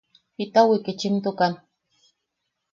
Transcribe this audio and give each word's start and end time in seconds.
–¿Jita 0.37 0.61
wikichimtukan? 0.69 1.53